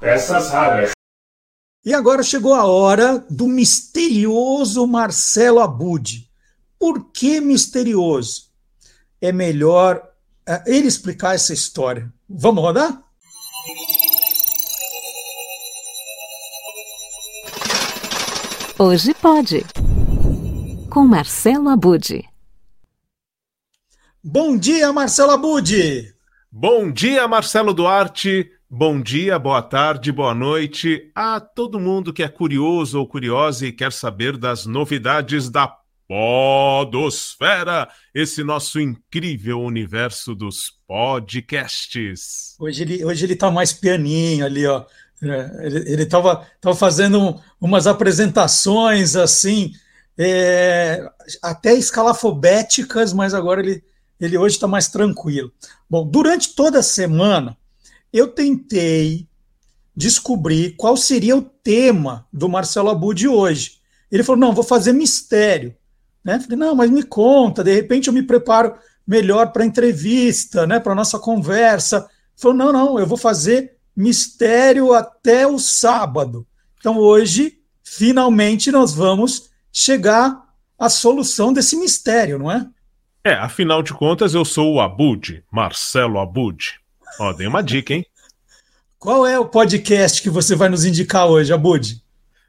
[0.00, 0.90] Peças raras.
[1.84, 6.28] E agora chegou a hora do misterioso Marcelo Abud.
[6.78, 8.50] Por que misterioso?
[9.20, 9.96] É melhor
[10.48, 12.12] uh, ele explicar essa história.
[12.28, 13.02] Vamos rodar?
[18.78, 19.64] Hoje pode.
[20.90, 22.24] Com Marcelo Abud.
[24.22, 26.14] Bom dia, Marcelo Abud.
[26.50, 28.50] Bom dia, Marcelo Duarte.
[28.76, 33.72] Bom dia, boa tarde, boa noite a todo mundo que é curioso ou curiosa e
[33.72, 35.78] quer saber das novidades da
[36.08, 42.56] Podosfera, esse nosso incrível universo dos podcasts.
[42.58, 44.84] Hoje ele, hoje ele tá mais pianinho ali, ó.
[45.22, 49.70] É, ele estava tava fazendo umas apresentações assim,
[50.18, 51.00] é,
[51.40, 53.84] até escalafobéticas, mas agora ele,
[54.18, 55.52] ele hoje está mais tranquilo.
[55.88, 57.56] Bom, durante toda a semana
[58.14, 59.26] eu tentei
[59.96, 63.78] descobrir qual seria o tema do Marcelo Abud hoje.
[64.10, 65.74] Ele falou: não, vou fazer mistério.
[66.24, 66.38] Né?
[66.38, 70.78] Falei, não, mas me conta, de repente eu me preparo melhor para a entrevista, né,
[70.78, 71.96] para a nossa conversa.
[71.96, 76.46] Ele falou: não, não, eu vou fazer mistério até o sábado.
[76.78, 80.40] Então hoje, finalmente, nós vamos chegar
[80.78, 82.64] à solução desse mistério, não é?
[83.24, 86.83] É, afinal de contas, eu sou o Abud, Marcelo Abud.
[87.18, 88.04] Ó, dei uma dica, hein?
[88.98, 92.02] Qual é o podcast que você vai nos indicar hoje, Abud?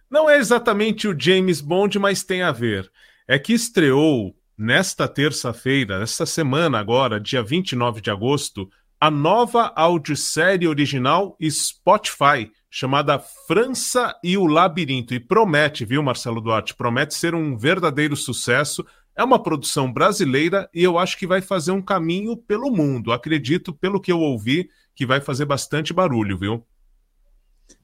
[0.09, 2.89] Não é exatamente o James Bond, mas tem a ver.
[3.27, 10.67] É que estreou nesta terça-feira, esta semana agora, dia 29 de agosto, a nova audiosérie
[10.67, 15.13] original Spotify, chamada França e o Labirinto.
[15.13, 16.73] E promete, viu, Marcelo Duarte?
[16.73, 18.86] Promete ser um verdadeiro sucesso.
[19.16, 23.11] É uma produção brasileira e eu acho que vai fazer um caminho pelo mundo.
[23.13, 26.66] Acredito, pelo que eu ouvi, que vai fazer bastante barulho, viu?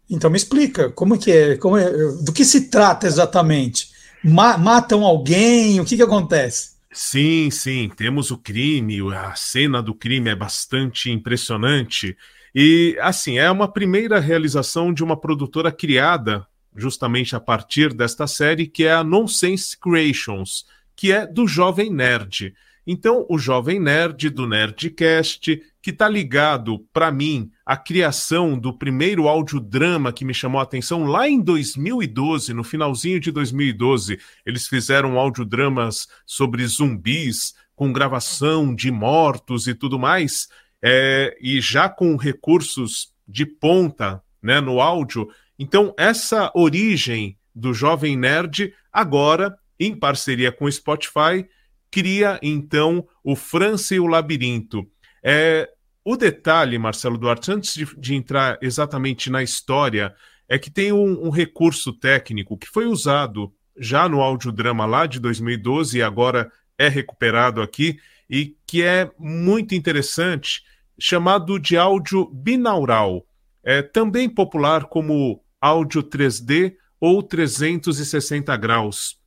[0.09, 1.89] Então me explica, como que é, como é
[2.21, 3.89] do que se trata exatamente?
[4.23, 5.79] Ma matam alguém?
[5.79, 6.71] O que, que acontece?
[6.91, 12.17] Sim, sim, temos o crime, a cena do crime é bastante impressionante.
[12.53, 18.67] E, assim, é uma primeira realização de uma produtora criada justamente a partir desta série,
[18.67, 20.65] que é a Nonsense Creations,
[21.01, 22.53] que é do Jovem Nerd.
[22.85, 29.27] Então, o Jovem Nerd do Nerdcast, que está ligado, para mim, à criação do primeiro
[29.27, 34.19] audiodrama que me chamou a atenção lá em 2012, no finalzinho de 2012.
[34.45, 40.49] Eles fizeram audiodramas sobre zumbis, com gravação de mortos e tudo mais,
[40.83, 45.27] é, e já com recursos de ponta né, no áudio.
[45.57, 51.43] Então, essa origem do Jovem Nerd, agora, em parceria com o Spotify,
[51.89, 54.87] cria então o França e o Labirinto.
[55.23, 55.67] É,
[56.05, 60.13] o detalhe, Marcelo Duarte, antes de, de entrar exatamente na história,
[60.47, 65.19] é que tem um, um, recurso técnico que foi usado já no audiodrama lá de
[65.19, 67.99] 2012 e agora é recuperado aqui,
[68.29, 70.63] e que é muito interessante,
[70.99, 73.25] chamado de áudio binaural,
[73.63, 79.20] é também popular como áudio 3D ou 360 graus.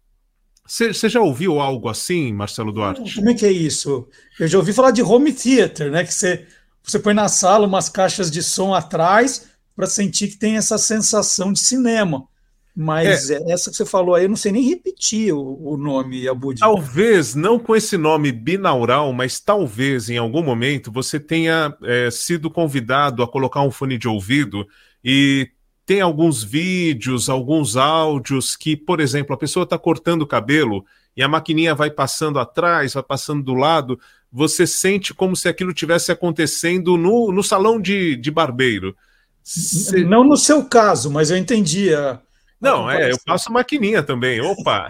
[0.67, 3.17] Você já ouviu algo assim, Marcelo Duarte?
[3.17, 4.09] Como é que é isso?
[4.41, 6.05] Eu já ouvi falar de home theater, né?
[6.05, 6.47] Que você,
[6.83, 11.53] você põe na sala umas caixas de som atrás para sentir que tem essa sensação
[11.53, 12.27] de cinema.
[12.77, 13.53] Mas é.
[13.53, 16.59] essa que você falou aí, eu não sei nem repetir o, o nome, Abud.
[16.59, 22.51] Talvez, não com esse nome binaural, mas talvez em algum momento você tenha é, sido
[22.51, 24.67] convidado a colocar um fone de ouvido
[25.05, 25.49] e
[25.87, 30.85] tem alguns vídeos, alguns áudios que, por exemplo, a pessoa está cortando o cabelo
[31.17, 33.99] e a maquininha vai passando atrás, vai passando do lado,
[34.33, 38.97] você sente como se aquilo tivesse acontecendo no, no salão de, de barbeiro.
[39.43, 40.03] Cê...
[40.03, 41.95] Não no seu caso, mas eu entendi.
[41.95, 42.19] A...
[42.61, 44.41] Não, é, eu passo maquininha também.
[44.41, 44.89] Opa!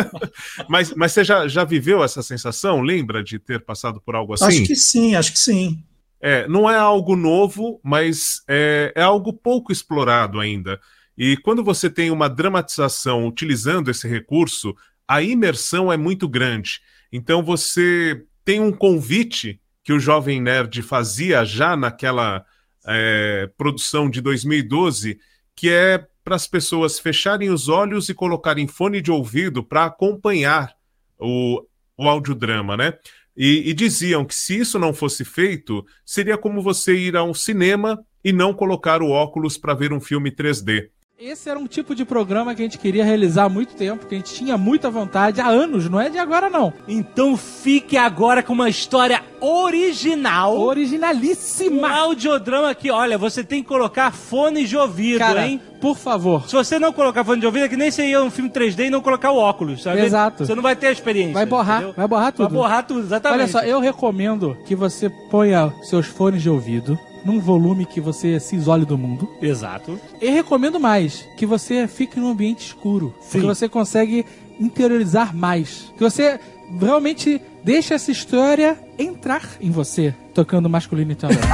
[0.68, 2.80] mas, mas você já, já viveu essa sensação?
[2.80, 4.46] Lembra de ter passado por algo assim?
[4.46, 5.84] Acho que sim, acho que sim.
[6.26, 10.80] É, não é algo novo, mas é, é algo pouco explorado ainda.
[11.18, 14.74] E quando você tem uma dramatização utilizando esse recurso,
[15.06, 16.80] a imersão é muito grande.
[17.12, 22.42] Então você tem um convite que o Jovem Nerd fazia já naquela
[22.86, 25.20] é, produção de 2012,
[25.54, 30.74] que é para as pessoas fecharem os olhos e colocarem fone de ouvido para acompanhar
[31.18, 31.66] o,
[31.98, 32.94] o audiodrama, né?
[33.36, 37.34] E, e, diziam que se isso não fosse feito, seria como você ir a um
[37.34, 40.90] cinema e não colocar o óculos para ver um filme 3D.
[41.16, 44.16] Esse era um tipo de programa que a gente queria realizar há muito tempo, que
[44.16, 46.72] a gente tinha muita vontade, há anos, não é de agora não.
[46.88, 50.58] Então fique agora com uma história original.
[50.58, 51.86] Originalíssima.
[51.86, 55.60] Um audiodrama aqui, olha, você tem que colocar fone de ouvido, Cara, hein?
[55.80, 56.48] por favor.
[56.48, 58.86] Se você não colocar fone de ouvido, é que nem você ia um filme 3D
[58.86, 60.00] e não colocar o óculos, sabe?
[60.00, 60.44] Exato.
[60.44, 61.34] Você não vai ter a experiência.
[61.34, 61.94] Vai borrar, entendeu?
[61.96, 62.48] vai borrar tudo.
[62.48, 63.38] Vai borrar tudo, exatamente.
[63.38, 68.38] Olha só, eu recomendo que você ponha seus fones de ouvido num volume que você
[68.38, 69.28] se isole do mundo.
[69.40, 69.98] Exato.
[70.20, 73.30] E recomendo mais que você fique num ambiente escuro, Sim.
[73.32, 74.26] porque você consegue
[74.60, 75.92] interiorizar mais.
[75.96, 76.38] Que você
[76.80, 81.38] realmente deixe essa história entrar em você, tocando masculino e também.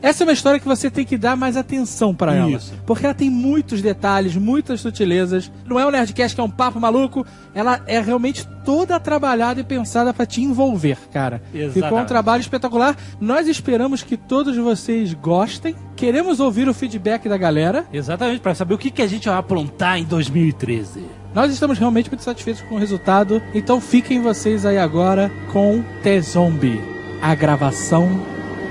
[0.00, 2.50] Essa é uma história que você tem que dar mais atenção pra ela.
[2.50, 2.72] Isso.
[2.86, 5.50] Porque ela tem muitos detalhes, muitas sutilezas.
[5.66, 7.26] Não é um Nerdcast que é um papo maluco.
[7.54, 11.42] Ela é realmente toda trabalhada e pensada pra te envolver, cara.
[11.52, 12.08] Ficou um Exatamente.
[12.08, 12.96] trabalho espetacular.
[13.20, 15.74] Nós esperamos que todos vocês gostem.
[15.94, 17.84] Queremos ouvir o feedback da galera.
[17.92, 21.04] Exatamente, pra saber o que, que a gente vai aprontar em 2013.
[21.34, 23.42] Nós estamos realmente muito satisfeitos com o resultado.
[23.54, 26.91] Então fiquem vocês aí agora com T-Zombie,
[27.22, 28.08] a gravação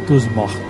[0.05, 0.61] dos mortos.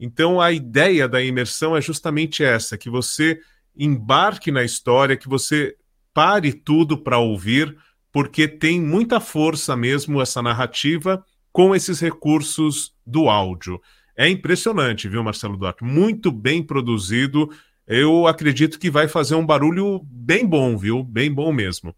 [0.00, 3.38] Então a ideia da imersão é justamente essa, que você
[3.76, 5.76] embarque na história, que você
[6.14, 7.76] pare tudo para ouvir,
[8.10, 13.78] porque tem muita força mesmo essa narrativa com esses recursos do áudio.
[14.16, 15.84] É impressionante, viu, Marcelo Duarte?
[15.84, 17.50] Muito bem produzido.
[17.86, 21.04] Eu acredito que vai fazer um barulho bem bom, viu?
[21.04, 21.94] Bem bom mesmo.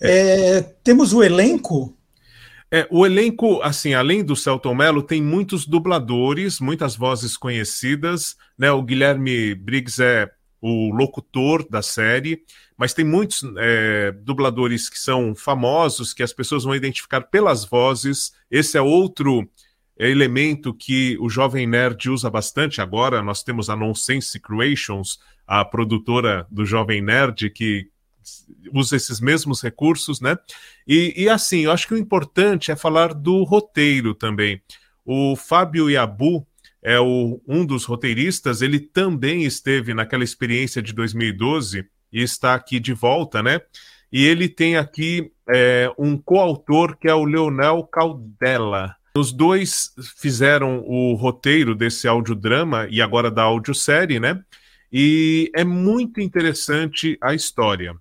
[0.00, 1.96] É, temos o elenco.
[2.70, 8.70] É, o elenco, assim, além do Celton Mello, tem muitos dubladores, muitas vozes conhecidas, né?
[8.70, 10.30] O Guilherme Briggs é
[10.62, 12.44] o locutor da série,
[12.76, 18.32] mas tem muitos é, dubladores que são famosos, que as pessoas vão identificar pelas vozes.
[18.48, 19.48] Esse é outro
[20.08, 23.22] elemento que o Jovem Nerd usa bastante agora.
[23.22, 27.88] Nós temos a Nonsense Creations, a produtora do Jovem Nerd, que
[28.72, 30.36] usa esses mesmos recursos, né?
[30.86, 34.60] E, e, assim, eu acho que o importante é falar do roteiro também.
[35.04, 36.46] O Fábio Yabu
[36.82, 42.80] é o, um dos roteiristas, ele também esteve naquela experiência de 2012 e está aqui
[42.80, 43.60] de volta, né?
[44.12, 48.96] E ele tem aqui é, um coautor que é o Leonel Caldela.
[49.16, 54.42] Os dois fizeram o roteiro desse audiodrama e agora da audiosérie, né?
[54.92, 57.94] E é muito interessante a história.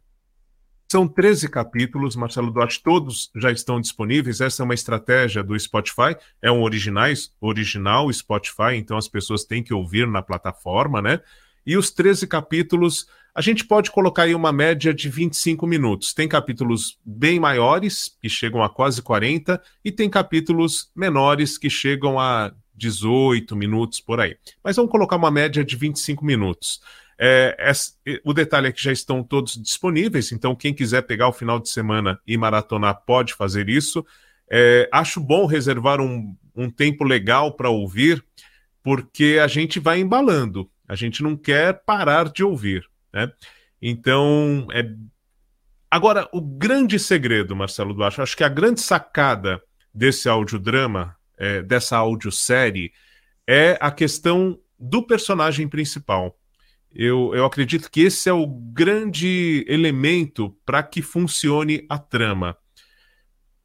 [0.91, 4.41] São 13 capítulos, Marcelo Duarte, todos já estão disponíveis.
[4.41, 9.61] Essa é uma estratégia do Spotify, é um originais, original Spotify, então as pessoas têm
[9.61, 11.21] que ouvir na plataforma, né?
[11.69, 16.15] E os 13 capítulos, a gente pode colocar aí uma média de 25 minutos.
[16.15, 22.19] Tem capítulos bem maiores, que chegam a quase 40, e tem capítulos menores, que chegam
[22.19, 24.35] a 18 minutos por aí.
[24.63, 26.81] Mas vamos colocar uma média de 25 minutos.
[27.19, 31.33] É, é, o detalhe é que já estão todos disponíveis, então quem quiser pegar o
[31.33, 34.03] final de semana e maratonar pode fazer isso.
[34.49, 38.25] É, acho bom reservar um, um tempo legal para ouvir,
[38.81, 42.83] porque a gente vai embalando, a gente não quer parar de ouvir.
[43.13, 43.31] Né?
[43.79, 44.91] Então, é...
[45.89, 49.61] agora, o grande segredo, Marcelo Duarte, acho que a grande sacada
[49.93, 52.91] desse audiodrama, é, dessa audiosérie,
[53.47, 56.35] é a questão do personagem principal.
[56.91, 62.57] Eu, eu acredito que esse é o grande elemento para que funcione a trama.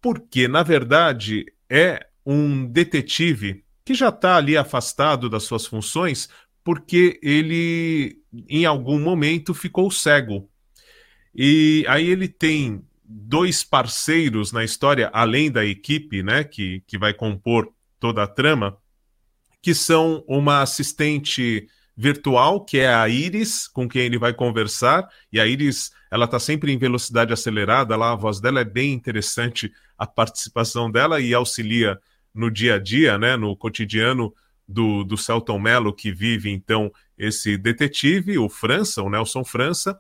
[0.01, 6.29] Porque, na verdade, é um detetive que já está ali afastado das suas funções
[6.65, 8.19] porque ele,
[8.49, 10.49] em algum momento, ficou cego.
[11.35, 17.13] E aí ele tem dois parceiros na história, além da equipe né, que, que vai
[17.13, 18.79] compor toda a trama,
[19.61, 25.39] que são uma assistente virtual, que é a Iris, com quem ele vai conversar, e
[25.39, 29.73] a Iris, ela está sempre em velocidade acelerada, lá a voz dela é bem interessante,
[29.97, 31.99] a participação dela, e auxilia
[32.35, 34.35] no dia a dia, né, no cotidiano
[34.67, 39.99] do, do Celton Mello, que vive, então, esse detetive, o França, o Nelson França,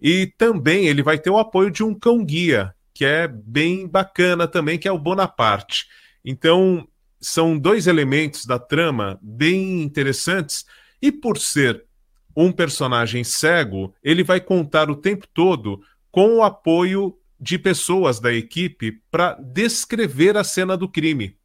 [0.00, 4.78] e também ele vai ter o apoio de um cão-guia, que é bem bacana também,
[4.78, 5.86] que é o Bonaparte.
[6.24, 6.86] Então,
[7.20, 10.64] são dois elementos da trama bem interessantes,
[11.00, 11.84] e por ser
[12.34, 15.80] um personagem cego, ele vai contar o tempo todo
[16.10, 21.36] com o apoio de pessoas da equipe para descrever a cena do crime.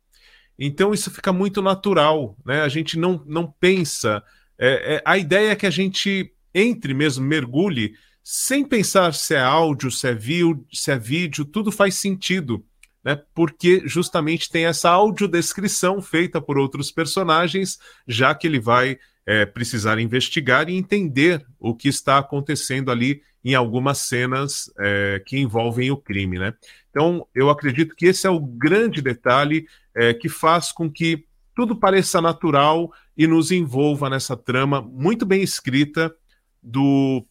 [0.64, 2.62] Então isso fica muito natural, né?
[2.62, 4.24] A gente não, não pensa.
[4.60, 9.42] É, é, a ideia é que a gente entre mesmo, mergulhe sem pensar se é
[9.42, 12.64] áudio, se é, vídeo, se é vídeo, tudo faz sentido.
[13.04, 19.44] Né, porque justamente tem essa audiodescrição feita por outros personagens, já que ele vai é,
[19.44, 25.90] precisar investigar e entender o que está acontecendo ali em algumas cenas é, que envolvem
[25.90, 26.38] o crime.
[26.38, 26.54] Né?
[26.92, 31.76] Então, eu acredito que esse é o grande detalhe é, que faz com que tudo
[31.76, 36.14] pareça natural e nos envolva nessa trama muito bem escrita
[36.62, 37.26] do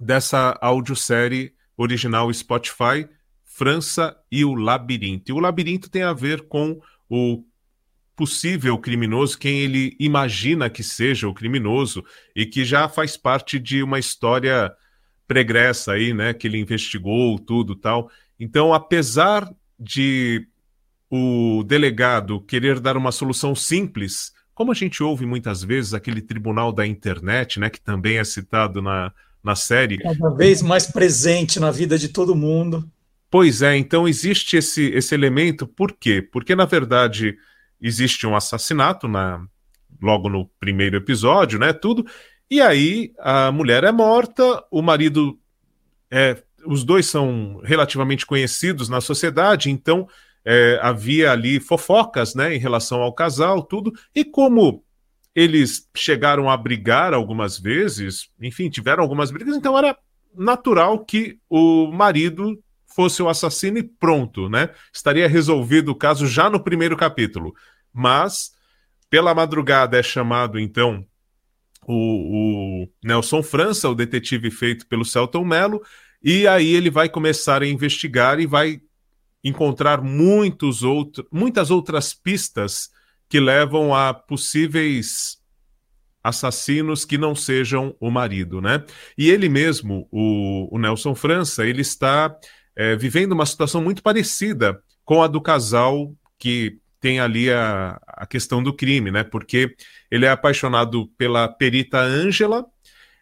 [0.00, 3.08] dessa audiosérie original Spotify,
[3.44, 5.30] França e o Labirinto.
[5.30, 7.44] E o Labirinto tem a ver com o
[8.16, 13.82] possível criminoso, quem ele imagina que seja o criminoso e que já faz parte de
[13.82, 14.72] uma história
[15.26, 18.10] pregressa aí, né, que ele investigou tudo, tal.
[18.38, 19.48] Então, apesar
[19.78, 20.46] de
[21.16, 26.72] o delegado querer dar uma solução simples, como a gente ouve muitas vezes aquele tribunal
[26.72, 29.98] da internet, né, que também é citado na, na série.
[29.98, 32.90] Cada vez mais presente na vida de todo mundo.
[33.30, 36.20] Pois é, então existe esse, esse elemento, por quê?
[36.20, 37.36] Porque, na verdade,
[37.80, 39.40] existe um assassinato na,
[40.02, 41.72] logo no primeiro episódio, né?
[41.72, 42.04] Tudo.
[42.50, 45.38] E aí a mulher é morta, o marido
[46.10, 46.42] é.
[46.66, 50.08] Os dois são relativamente conhecidos na sociedade, então
[50.44, 53.92] é, havia ali fofocas né, em relação ao casal, tudo.
[54.14, 54.84] E como
[55.34, 59.96] eles chegaram a brigar algumas vezes, enfim, tiveram algumas brigas, então era
[60.36, 62.58] natural que o marido
[62.94, 64.70] fosse o assassino e pronto, né?
[64.92, 67.52] Estaria resolvido o caso já no primeiro capítulo.
[67.92, 68.52] Mas,
[69.10, 71.04] pela madrugada, é chamado então
[71.86, 75.82] o, o Nelson França, o detetive feito pelo Celton Mello,
[76.22, 78.80] e aí ele vai começar a investigar e vai
[79.44, 82.90] encontrar muitos outro, muitas outras pistas
[83.28, 85.38] que levam a possíveis
[86.22, 88.82] assassinos que não sejam o marido, né?
[89.16, 92.34] E ele mesmo, o, o Nelson França, ele está
[92.74, 98.26] é, vivendo uma situação muito parecida com a do casal que tem ali a, a
[98.26, 99.22] questão do crime, né?
[99.22, 99.76] Porque
[100.10, 102.64] ele é apaixonado pela perita Ângela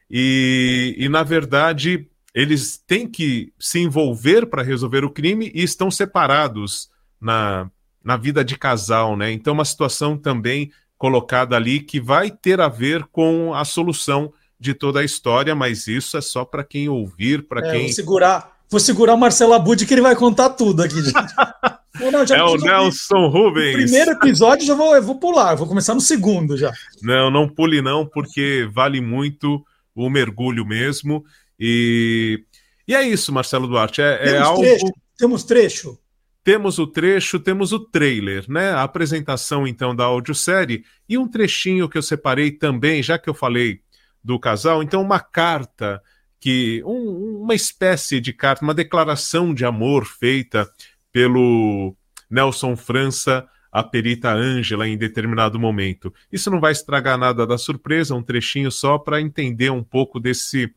[0.09, 5.91] e, e, na verdade, eles têm que se envolver para resolver o crime e estão
[5.91, 7.71] separados na,
[8.03, 9.31] na vida de casal, né?
[9.31, 14.73] Então, uma situação também colocada ali que vai ter a ver com a solução de
[14.73, 17.83] toda a história, mas isso é só para quem ouvir, para é, quem.
[17.83, 21.15] Vou segurar, vou segurar o Marcelo Abud que ele vai contar tudo aqui, gente.
[22.01, 23.73] Não, é o Nelson Rubens.
[23.73, 26.73] No primeiro episódio já vou, eu vou pular, vou começar no segundo já.
[27.03, 29.63] Não, não pule não, porque vale muito
[29.95, 31.23] o mergulho mesmo.
[31.59, 32.45] E,
[32.87, 34.01] e é isso, Marcelo Duarte.
[34.01, 34.61] É, é temos algo.
[34.63, 35.99] Trecho, temos trecho.
[36.45, 38.71] Temos o trecho, temos o trailer, né?
[38.71, 43.35] A apresentação então da audiosérie e um trechinho que eu separei também, já que eu
[43.35, 43.81] falei
[44.25, 46.03] do casal, então uma carta
[46.41, 50.69] que um, uma espécie de carta, uma declaração de amor feita
[51.13, 51.95] pelo
[52.29, 56.13] Nelson França a perita Ângela em determinado momento.
[56.31, 60.71] Isso não vai estragar nada da surpresa, um trechinho só para entender um pouco desse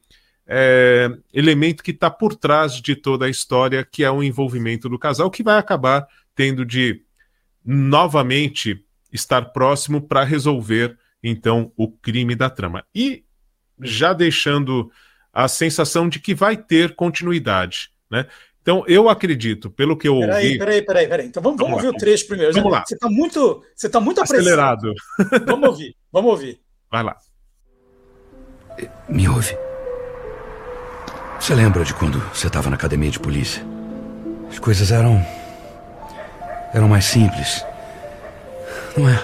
[0.48, 5.00] é, elemento que está por trás de toda a história, que é o envolvimento do
[5.00, 7.02] casal, que vai acabar tendo de
[7.64, 12.86] novamente estar próximo para resolver então o crime da trama.
[12.94, 13.24] E
[13.82, 14.92] já deixando
[15.34, 18.28] a sensação de que vai ter continuidade, né?
[18.62, 20.28] Então, eu acredito, pelo que eu ouvi.
[20.28, 21.28] Peraí, peraí, peraí, peraí.
[21.28, 22.52] Então vamos, vamos, vamos ouvir o trecho primeiro.
[22.52, 22.84] Vamos lá.
[22.84, 24.92] Você está muito, você tá muito acelerado.
[25.46, 26.60] Vamos ouvir, vamos ouvir.
[26.90, 27.16] Vai lá.
[29.08, 29.56] Me ouve.
[31.46, 33.64] Você lembra de quando você estava na academia de polícia?
[34.50, 35.24] As coisas eram.
[36.74, 37.64] eram mais simples.
[38.98, 39.24] Não é?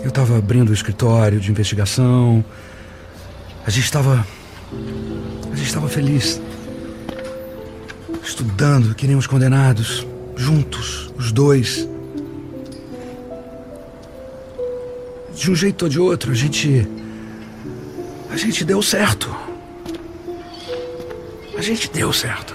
[0.00, 2.44] Eu estava abrindo o escritório de investigação.
[3.66, 4.24] A gente estava.
[5.52, 6.40] A gente estava feliz.
[8.22, 10.06] Estudando, que nem os condenados.
[10.36, 11.88] Juntos, os dois.
[15.34, 16.88] De um jeito ou de outro, a gente.
[18.30, 19.47] A gente deu certo.
[21.58, 22.54] A gente deu certo.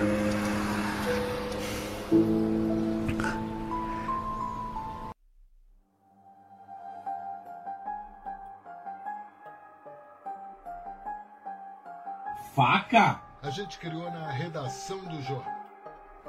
[12.56, 13.20] Faca?
[13.42, 15.54] A gente criou na redação do jornal.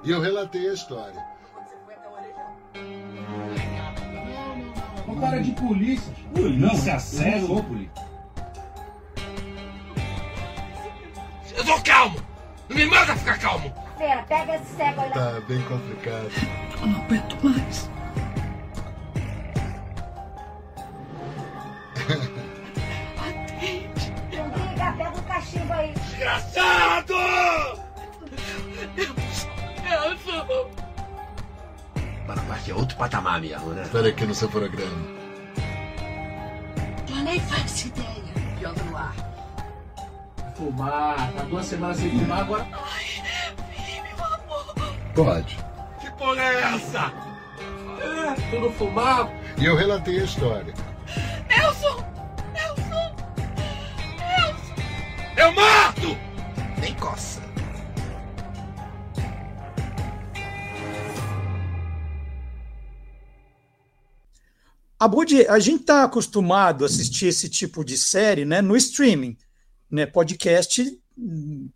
[0.02, 1.24] E eu relatei a história.
[5.06, 6.12] Um cara de polícia.
[6.34, 7.88] Polícia, sério.
[11.56, 12.23] Eu tô calmo!
[12.74, 13.72] Me manda ficar calmo!
[13.96, 15.10] Fera, pega esse cego aí.
[15.10, 16.28] Tá bem complicado.
[16.80, 17.90] Eu não aguento mais.
[24.32, 25.24] Não liga, pega o
[25.58, 25.94] limpa aí.
[25.94, 27.14] Desgraçado!
[29.86, 30.70] Elson!
[32.26, 33.82] Panamá é outro patamar mesmo, né?
[33.82, 35.14] Espera aqui no seu programa.
[37.08, 38.24] Eu nem faço ideia.
[40.54, 42.66] Fumar, tá duas semanas sem fumar, agora.
[45.14, 45.58] Pode.
[46.00, 47.12] Que porra é essa?
[48.00, 49.28] É, tudo fumar.
[49.58, 50.72] E eu relatei a história.
[51.48, 52.04] Elson!
[52.54, 53.16] Elson!
[54.38, 54.74] Elson!
[55.36, 56.16] Eu mato!
[56.80, 57.42] Nem coça.
[64.98, 69.36] Abud, a gente está acostumado a assistir esse tipo de série né, no streaming.
[69.94, 71.00] Né, podcast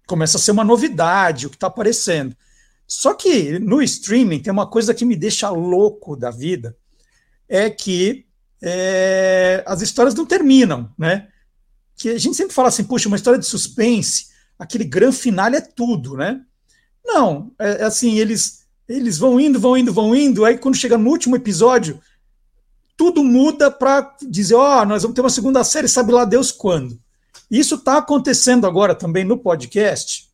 [0.05, 2.37] começa a ser uma novidade, o que está aparecendo.
[2.85, 6.77] Só que no streaming tem uma coisa que me deixa louco da vida,
[7.49, 8.27] é que
[8.61, 11.29] é, as histórias não terminam, né?
[11.97, 15.61] Que a gente sempre fala assim, puxa, uma história de suspense, aquele grande final é
[15.61, 16.41] tudo, né?
[17.05, 20.99] Não, é, é assim, eles, eles vão indo, vão indo, vão indo, aí quando chega
[20.99, 22.01] no último episódio,
[22.97, 26.51] tudo muda para dizer, ó, oh, nós vamos ter uma segunda série, sabe lá Deus
[26.51, 27.01] quando.
[27.51, 30.29] Isso está acontecendo agora também no podcast.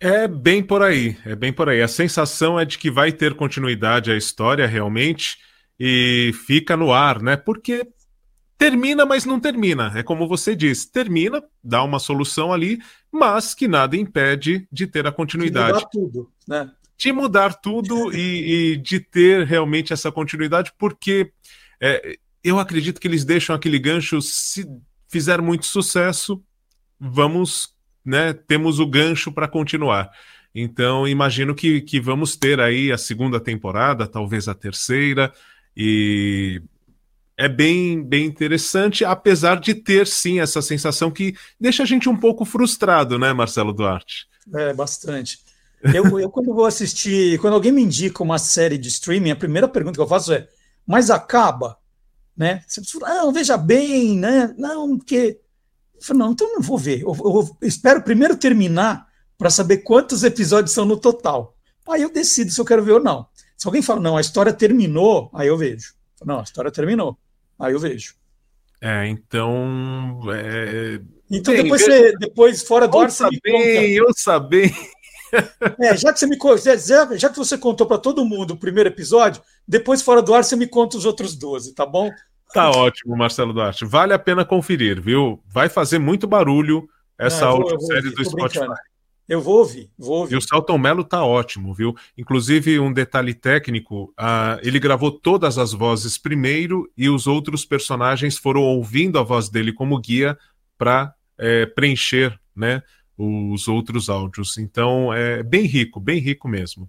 [0.00, 1.82] É bem por aí, é bem por aí.
[1.82, 5.38] A sensação é de que vai ter continuidade a história realmente
[5.78, 7.36] e fica no ar, né?
[7.36, 7.86] Porque
[8.56, 9.92] termina, mas não termina.
[9.96, 12.78] É como você diz, termina, dá uma solução ali,
[13.10, 15.78] mas que nada impede de ter a continuidade.
[15.78, 16.70] De mudar tudo, né?
[16.96, 21.32] De mudar tudo e, e de ter realmente essa continuidade, porque
[21.80, 24.66] é, eu acredito que eles deixam aquele gancho, se
[25.08, 26.42] fizer muito sucesso,
[27.00, 27.74] vamos
[28.08, 30.10] né, temos o gancho para continuar.
[30.54, 35.32] Então, imagino que, que vamos ter aí a segunda temporada, talvez a terceira,
[35.76, 36.62] e
[37.36, 42.16] é bem, bem interessante, apesar de ter sim essa sensação que deixa a gente um
[42.16, 44.26] pouco frustrado, né, Marcelo Duarte?
[44.54, 45.38] É, bastante.
[45.82, 49.68] Eu, eu quando vou assistir, quando alguém me indica uma série de streaming, a primeira
[49.68, 50.48] pergunta que eu faço é:
[50.84, 51.77] mas acaba?
[52.38, 52.62] Né?
[52.68, 54.54] Você fala, não, veja bem, né?
[54.56, 55.40] Não, porque
[55.96, 57.02] eu falei, não, então não vou ver.
[57.02, 61.56] Eu, eu, espero primeiro terminar para saber quantos episódios são no total.
[61.88, 63.26] Aí eu decido se eu quero ver ou não.
[63.56, 65.94] Se alguém fala, não, a história terminou, aí eu vejo.
[66.24, 67.18] Não, a história terminou.
[67.58, 68.14] Aí eu vejo.
[68.80, 70.20] É, então.
[70.32, 71.00] É...
[71.28, 73.96] Então depois, você, depois, fora do ar, você me.
[73.96, 74.70] Eu sabia.
[75.78, 78.88] É, já que você me já, já que você contou para todo mundo o primeiro
[78.88, 82.10] episódio, depois fora do ar você me conta os outros 12, tá bom?
[82.52, 83.84] Tá ótimo, Marcelo Duarte.
[83.84, 85.42] Vale a pena conferir, viu?
[85.46, 88.60] Vai fazer muito barulho essa Não, vou, série do Spotify.
[88.60, 88.88] Brincando.
[89.28, 90.32] Eu vou ouvir, vou ouvir.
[90.32, 91.94] E o Celton Mello tá ótimo, viu?
[92.16, 98.38] Inclusive, um detalhe técnico, uh, ele gravou todas as vozes primeiro e os outros personagens
[98.38, 100.38] foram ouvindo a voz dele como guia
[100.78, 102.82] para é, preencher né,
[103.18, 104.56] os outros áudios.
[104.56, 106.88] Então, é bem rico, bem rico mesmo.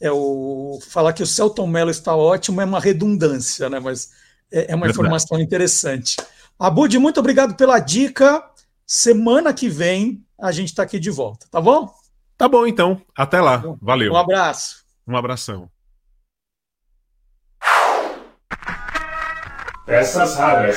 [0.00, 0.78] É, o...
[0.88, 3.78] Falar que o Celton Mello está ótimo é uma redundância, né?
[3.78, 4.10] Mas
[4.52, 6.16] é, é uma informação interessante.
[6.58, 8.44] Abud, muito obrigado pela dica.
[8.86, 11.92] Semana que vem a gente está aqui de volta, tá bom?
[12.36, 13.02] Tá bom, então.
[13.16, 13.62] Até lá.
[13.82, 14.12] Valeu.
[14.12, 14.84] Um abraço.
[15.06, 15.68] Um abração.
[19.84, 20.66] Peças raras.